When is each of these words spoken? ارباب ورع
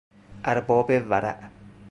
ارباب 0.51 0.89
ورع 1.09 1.35